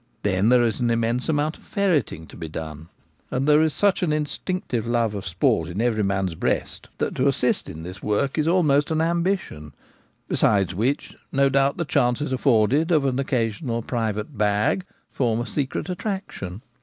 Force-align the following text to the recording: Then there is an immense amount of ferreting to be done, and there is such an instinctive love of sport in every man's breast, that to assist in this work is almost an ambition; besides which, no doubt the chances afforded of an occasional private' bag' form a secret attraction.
Then 0.23 0.49
there 0.49 0.63
is 0.63 0.79
an 0.79 0.89
immense 0.89 1.29
amount 1.29 1.57
of 1.59 1.63
ferreting 1.63 2.25
to 2.29 2.35
be 2.35 2.47
done, 2.49 2.87
and 3.29 3.47
there 3.47 3.61
is 3.61 3.71
such 3.71 4.01
an 4.01 4.11
instinctive 4.11 4.87
love 4.87 5.13
of 5.13 5.27
sport 5.27 5.69
in 5.69 5.79
every 5.79 6.01
man's 6.01 6.33
breast, 6.33 6.89
that 6.97 7.13
to 7.13 7.27
assist 7.27 7.69
in 7.69 7.83
this 7.83 8.01
work 8.01 8.35
is 8.39 8.47
almost 8.47 8.89
an 8.89 8.99
ambition; 8.99 9.73
besides 10.27 10.73
which, 10.73 11.15
no 11.31 11.49
doubt 11.49 11.77
the 11.77 11.85
chances 11.85 12.31
afforded 12.33 12.89
of 12.91 13.05
an 13.05 13.19
occasional 13.19 13.83
private' 13.83 14.35
bag' 14.39 14.85
form 15.11 15.39
a 15.41 15.45
secret 15.45 15.87
attraction. 15.87 16.63